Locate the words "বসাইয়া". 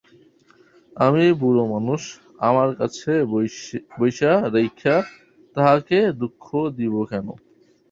3.99-4.33